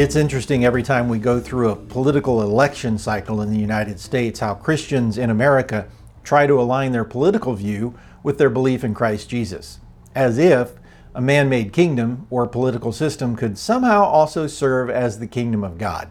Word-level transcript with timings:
It's 0.00 0.16
interesting 0.16 0.64
every 0.64 0.82
time 0.82 1.10
we 1.10 1.18
go 1.18 1.38
through 1.40 1.68
a 1.68 1.76
political 1.76 2.40
election 2.40 2.96
cycle 2.96 3.42
in 3.42 3.52
the 3.52 3.58
United 3.58 4.00
States 4.00 4.40
how 4.40 4.54
Christians 4.54 5.18
in 5.18 5.28
America 5.28 5.88
try 6.24 6.46
to 6.46 6.58
align 6.58 6.92
their 6.92 7.04
political 7.04 7.52
view 7.52 7.92
with 8.22 8.38
their 8.38 8.48
belief 8.48 8.82
in 8.82 8.94
Christ 8.94 9.28
Jesus, 9.28 9.78
as 10.14 10.38
if 10.38 10.72
a 11.14 11.20
man 11.20 11.50
made 11.50 11.74
kingdom 11.74 12.26
or 12.30 12.46
political 12.46 12.92
system 12.92 13.36
could 13.36 13.58
somehow 13.58 14.02
also 14.02 14.46
serve 14.46 14.88
as 14.88 15.18
the 15.18 15.26
kingdom 15.26 15.62
of 15.62 15.76
God. 15.76 16.10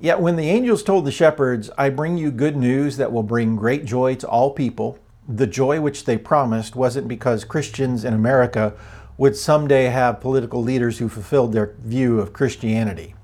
Yet 0.00 0.20
when 0.20 0.34
the 0.34 0.50
angels 0.50 0.82
told 0.82 1.04
the 1.04 1.12
shepherds, 1.12 1.70
I 1.78 1.90
bring 1.90 2.18
you 2.18 2.32
good 2.32 2.56
news 2.56 2.96
that 2.96 3.12
will 3.12 3.22
bring 3.22 3.54
great 3.54 3.84
joy 3.84 4.16
to 4.16 4.28
all 4.28 4.50
people, 4.50 4.98
the 5.28 5.46
joy 5.46 5.80
which 5.80 6.04
they 6.04 6.18
promised 6.18 6.74
wasn't 6.74 7.06
because 7.06 7.44
Christians 7.44 8.04
in 8.04 8.12
America 8.12 8.74
would 9.18 9.36
someday 9.36 9.86
have 9.86 10.20
political 10.20 10.62
leaders 10.62 10.98
who 10.98 11.08
fulfilled 11.08 11.52
their 11.52 11.74
view 11.80 12.20
of 12.20 12.32
Christianity. 12.32 13.14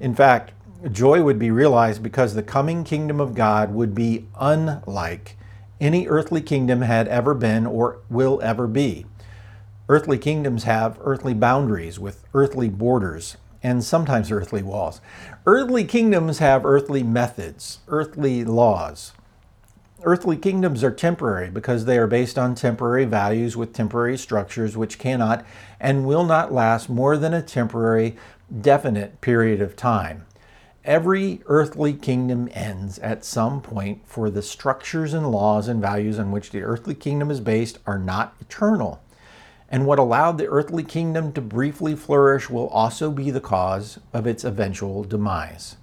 In 0.00 0.14
fact, 0.14 0.52
joy 0.90 1.22
would 1.22 1.38
be 1.38 1.50
realized 1.50 2.02
because 2.02 2.34
the 2.34 2.42
coming 2.42 2.84
kingdom 2.84 3.20
of 3.20 3.34
God 3.34 3.74
would 3.74 3.94
be 3.94 4.26
unlike 4.40 5.36
any 5.80 6.06
earthly 6.06 6.40
kingdom 6.40 6.82
had 6.82 7.08
ever 7.08 7.34
been 7.34 7.66
or 7.66 7.98
will 8.08 8.40
ever 8.42 8.66
be. 8.66 9.06
Earthly 9.88 10.18
kingdoms 10.18 10.64
have 10.64 10.98
earthly 11.02 11.34
boundaries 11.34 11.98
with 11.98 12.24
earthly 12.32 12.68
borders 12.68 13.36
and 13.62 13.82
sometimes 13.82 14.30
earthly 14.30 14.62
walls. 14.62 15.00
Earthly 15.46 15.84
kingdoms 15.84 16.38
have 16.38 16.64
earthly 16.64 17.02
methods, 17.02 17.80
earthly 17.88 18.44
laws. 18.44 19.12
Earthly 20.06 20.36
kingdoms 20.36 20.84
are 20.84 20.90
temporary 20.90 21.48
because 21.48 21.86
they 21.86 21.96
are 21.96 22.06
based 22.06 22.38
on 22.38 22.54
temporary 22.54 23.06
values 23.06 23.56
with 23.56 23.72
temporary 23.72 24.18
structures 24.18 24.76
which 24.76 24.98
cannot 24.98 25.46
and 25.80 26.06
will 26.06 26.24
not 26.24 26.52
last 26.52 26.90
more 26.90 27.16
than 27.16 27.32
a 27.32 27.40
temporary, 27.40 28.14
definite 28.60 29.22
period 29.22 29.62
of 29.62 29.76
time. 29.76 30.26
Every 30.84 31.40
earthly 31.46 31.94
kingdom 31.94 32.50
ends 32.52 32.98
at 32.98 33.24
some 33.24 33.62
point, 33.62 34.02
for 34.04 34.28
the 34.28 34.42
structures 34.42 35.14
and 35.14 35.30
laws 35.30 35.68
and 35.68 35.80
values 35.80 36.18
on 36.18 36.30
which 36.30 36.50
the 36.50 36.60
earthly 36.60 36.94
kingdom 36.94 37.30
is 37.30 37.40
based 37.40 37.78
are 37.86 37.98
not 37.98 38.34
eternal. 38.42 39.02
And 39.70 39.86
what 39.86 39.98
allowed 39.98 40.36
the 40.36 40.48
earthly 40.48 40.82
kingdom 40.82 41.32
to 41.32 41.40
briefly 41.40 41.96
flourish 41.96 42.50
will 42.50 42.68
also 42.68 43.10
be 43.10 43.30
the 43.30 43.40
cause 43.40 43.98
of 44.12 44.26
its 44.26 44.44
eventual 44.44 45.02
demise. 45.02 45.76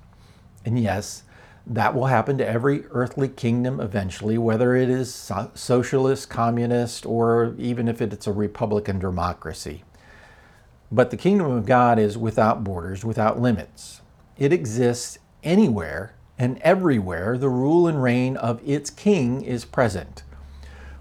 And 0.63 0.77
yes, 0.77 1.23
that 1.67 1.93
will 1.93 2.07
happen 2.07 2.37
to 2.37 2.47
every 2.47 2.85
earthly 2.91 3.27
kingdom 3.27 3.79
eventually, 3.79 4.37
whether 4.37 4.75
it 4.75 4.89
is 4.89 5.31
socialist, 5.53 6.29
communist, 6.29 7.05
or 7.05 7.55
even 7.57 7.87
if 7.87 8.01
it's 8.01 8.27
a 8.27 8.31
republican 8.31 8.99
democracy. 8.99 9.83
But 10.91 11.11
the 11.11 11.17
kingdom 11.17 11.51
of 11.51 11.65
God 11.65 11.99
is 11.99 12.17
without 12.17 12.63
borders, 12.63 13.05
without 13.05 13.39
limits. 13.39 14.01
It 14.37 14.51
exists 14.51 15.19
anywhere 15.43 16.15
and 16.37 16.57
everywhere 16.63 17.37
the 17.37 17.49
rule 17.49 17.87
and 17.87 18.01
reign 18.01 18.35
of 18.35 18.59
its 18.67 18.89
king 18.89 19.41
is 19.43 19.63
present. 19.63 20.23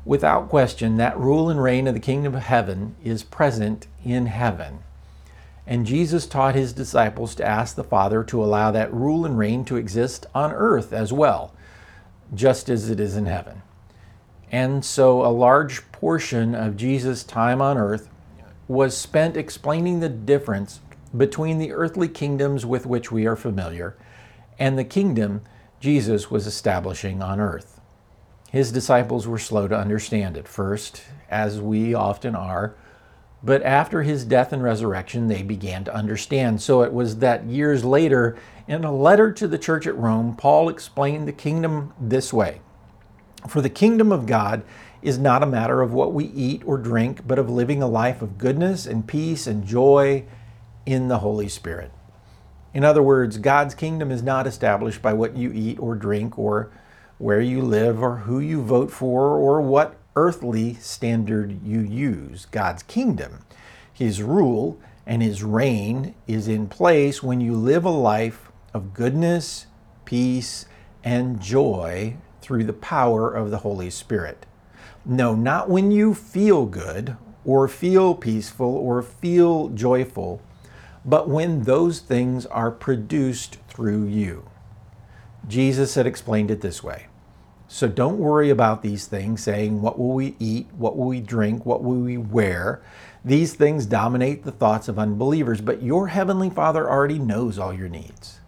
Without 0.04 0.48
question, 0.48 0.96
that 0.96 1.18
rule 1.18 1.48
and 1.48 1.62
reign 1.62 1.86
of 1.86 1.94
the 1.94 2.00
kingdom 2.00 2.34
of 2.34 2.42
heaven 2.42 2.96
is 3.02 3.22
present 3.22 3.86
in 4.04 4.26
heaven. 4.26 4.80
And 5.66 5.86
Jesus 5.86 6.26
taught 6.26 6.54
his 6.54 6.72
disciples 6.72 7.34
to 7.36 7.46
ask 7.46 7.76
the 7.76 7.84
Father 7.84 8.24
to 8.24 8.42
allow 8.42 8.70
that 8.70 8.92
rule 8.92 9.24
and 9.24 9.38
reign 9.38 9.64
to 9.66 9.76
exist 9.76 10.26
on 10.34 10.52
earth 10.52 10.92
as 10.92 11.12
well, 11.12 11.54
just 12.34 12.68
as 12.68 12.90
it 12.90 12.98
is 12.98 13.16
in 13.16 13.26
heaven. 13.26 13.62
And 14.50 14.84
so 14.84 15.24
a 15.24 15.28
large 15.28 15.90
portion 15.92 16.54
of 16.54 16.76
Jesus' 16.76 17.22
time 17.22 17.60
on 17.62 17.78
earth 17.78 18.10
was 18.66 18.96
spent 18.96 19.36
explaining 19.36 20.00
the 20.00 20.08
difference 20.08 20.80
between 21.16 21.58
the 21.58 21.72
earthly 21.72 22.08
kingdoms 22.08 22.64
with 22.64 22.86
which 22.86 23.12
we 23.12 23.26
are 23.26 23.36
familiar 23.36 23.96
and 24.60 24.78
the 24.78 24.84
kingdom 24.84 25.40
Jesus 25.80 26.30
was 26.30 26.46
establishing 26.46 27.22
on 27.22 27.40
earth. 27.40 27.80
His 28.52 28.70
disciples 28.70 29.26
were 29.26 29.38
slow 29.38 29.66
to 29.66 29.76
understand 29.76 30.36
at 30.36 30.46
first, 30.46 31.02
as 31.30 31.60
we 31.60 31.94
often 31.94 32.36
are 32.36 32.74
but 33.42 33.62
after 33.62 34.02
his 34.02 34.24
death 34.24 34.52
and 34.52 34.62
resurrection, 34.62 35.28
they 35.28 35.42
began 35.42 35.84
to 35.84 35.94
understand. 35.94 36.60
So 36.60 36.82
it 36.82 36.92
was 36.92 37.18
that 37.18 37.46
years 37.46 37.84
later, 37.84 38.36
in 38.68 38.84
a 38.84 38.94
letter 38.94 39.32
to 39.32 39.48
the 39.48 39.58
church 39.58 39.86
at 39.86 39.96
Rome, 39.96 40.36
Paul 40.36 40.68
explained 40.68 41.26
the 41.26 41.32
kingdom 41.32 41.94
this 41.98 42.32
way 42.32 42.60
For 43.48 43.60
the 43.60 43.70
kingdom 43.70 44.12
of 44.12 44.26
God 44.26 44.62
is 45.02 45.18
not 45.18 45.42
a 45.42 45.46
matter 45.46 45.80
of 45.80 45.92
what 45.92 46.12
we 46.12 46.26
eat 46.26 46.62
or 46.66 46.76
drink, 46.76 47.26
but 47.26 47.38
of 47.38 47.48
living 47.48 47.82
a 47.82 47.88
life 47.88 48.20
of 48.20 48.36
goodness 48.36 48.84
and 48.84 49.08
peace 49.08 49.46
and 49.46 49.66
joy 49.66 50.24
in 50.84 51.08
the 51.08 51.18
Holy 51.18 51.48
Spirit. 51.48 51.90
In 52.74 52.84
other 52.84 53.02
words, 53.02 53.38
God's 53.38 53.74
kingdom 53.74 54.10
is 54.10 54.22
not 54.22 54.46
established 54.46 55.00
by 55.00 55.14
what 55.14 55.36
you 55.36 55.50
eat 55.52 55.78
or 55.80 55.94
drink 55.94 56.38
or 56.38 56.70
where 57.18 57.40
you 57.40 57.62
live 57.62 58.02
or 58.02 58.18
who 58.18 58.38
you 58.38 58.62
vote 58.62 58.90
for 58.90 59.36
or 59.36 59.60
what 59.60 59.96
earthly 60.16 60.74
standard 60.74 61.64
you 61.64 61.80
use, 61.80 62.46
God's 62.46 62.82
kingdom. 62.82 63.44
His 63.92 64.22
rule 64.22 64.80
and 65.06 65.22
his 65.22 65.42
reign 65.42 66.14
is 66.26 66.48
in 66.48 66.68
place 66.68 67.22
when 67.22 67.40
you 67.40 67.54
live 67.54 67.84
a 67.84 67.90
life 67.90 68.50
of 68.72 68.94
goodness, 68.94 69.66
peace, 70.04 70.66
and 71.02 71.40
joy 71.40 72.16
through 72.40 72.64
the 72.64 72.72
power 72.72 73.32
of 73.32 73.50
the 73.50 73.58
Holy 73.58 73.90
Spirit. 73.90 74.46
No, 75.04 75.34
not 75.34 75.68
when 75.68 75.90
you 75.90 76.14
feel 76.14 76.66
good 76.66 77.16
or 77.44 77.68
feel 77.68 78.14
peaceful 78.14 78.74
or 78.74 79.02
feel 79.02 79.68
joyful, 79.68 80.42
but 81.04 81.28
when 81.28 81.62
those 81.62 82.00
things 82.00 82.44
are 82.46 82.70
produced 82.70 83.56
through 83.68 84.04
you. 84.06 84.48
Jesus 85.48 85.94
had 85.94 86.06
explained 86.06 86.50
it 86.50 86.60
this 86.60 86.82
way 86.82 87.06
so 87.72 87.86
don't 87.86 88.18
worry 88.18 88.50
about 88.50 88.82
these 88.82 89.06
things, 89.06 89.44
saying, 89.44 89.80
What 89.80 89.96
will 89.96 90.12
we 90.12 90.34
eat? 90.40 90.66
What 90.76 90.96
will 90.96 91.06
we 91.06 91.20
drink? 91.20 91.64
What 91.64 91.84
will 91.84 92.00
we 92.00 92.16
wear? 92.16 92.82
These 93.24 93.54
things 93.54 93.86
dominate 93.86 94.42
the 94.42 94.50
thoughts 94.50 94.88
of 94.88 94.98
unbelievers, 94.98 95.60
but 95.60 95.80
your 95.80 96.08
heavenly 96.08 96.50
Father 96.50 96.90
already 96.90 97.20
knows 97.20 97.60
all 97.60 97.72
your 97.72 97.88
needs. 97.88 98.40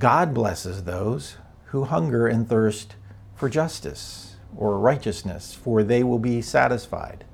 God 0.00 0.34
blesses 0.34 0.82
those 0.82 1.36
who 1.66 1.84
hunger 1.84 2.26
and 2.26 2.48
thirst 2.48 2.96
for 3.36 3.48
justice 3.48 4.34
or 4.56 4.76
righteousness, 4.76 5.54
for 5.54 5.84
they 5.84 6.02
will 6.02 6.18
be 6.18 6.42
satisfied. 6.42 7.24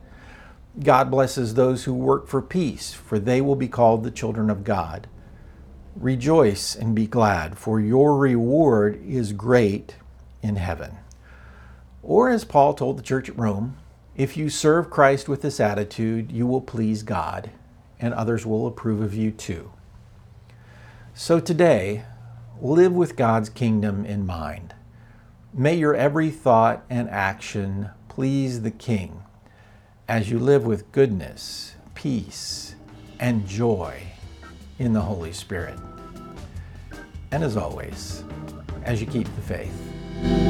God 0.79 1.11
blesses 1.11 1.55
those 1.55 1.85
who 1.85 1.95
work 1.95 2.29
for 2.29 2.43
peace, 2.43 2.93
for 2.93 3.19
they 3.19 3.41
will 3.41 3.57
be 3.57 3.67
called 3.67 4.05
the 4.05 4.11
children 4.11 4.51
of 4.51 4.63
God. 4.63 5.07
Rejoice 5.97 6.77
and 6.77 6.95
be 6.95 7.07
glad, 7.07 7.57
for 7.57 7.81
your 7.81 8.19
reward 8.19 9.03
is 9.07 9.33
great 9.33 9.97
in 10.43 10.57
heaven. 10.57 10.99
Or, 12.03 12.31
as 12.31 12.45
Paul 12.45 12.75
told 12.75 12.99
the 12.99 13.03
church 13.03 13.29
at 13.29 13.39
Rome, 13.39 13.77
if 14.17 14.37
you 14.37 14.51
serve 14.51 14.91
Christ 14.91 15.29
with 15.29 15.43
this 15.43 15.61
attitude, 15.61 16.33
you 16.33 16.47
will 16.47 16.61
please 16.61 17.03
God, 17.03 17.51
and 18.01 18.15
others 18.15 18.45
will 18.45 18.67
approve 18.67 19.01
of 19.01 19.15
you 19.15 19.31
too. 19.31 19.73
So 21.15 21.41
today, 21.41 22.05
live 22.61 22.93
with 22.93 23.17
God's 23.17 23.49
kingdom 23.49 24.05
in 24.05 24.27
mind. 24.27 24.75
May 25.53 25.75
your 25.75 25.95
every 25.95 26.31
thought 26.31 26.85
and 26.89 27.09
action 27.11 27.91
please 28.09 28.63
the 28.63 28.71
King 28.71 29.23
as 30.09 30.31
you 30.31 30.39
live 30.39 30.65
with 30.65 30.91
goodness, 30.93 31.75
peace, 31.95 32.75
and 33.21 33.47
joy 33.47 34.03
in 34.79 34.93
the 34.93 35.01
Holy 35.01 35.33
Spirit. 35.33 35.79
And 37.31 37.45
as 37.45 37.57
always, 37.57 38.25
as 38.85 39.01
you 39.01 39.07
keep 39.07 39.27
the 39.37 39.43
faith. 39.43 39.98
Thank 40.21 40.43
you. 40.43 40.48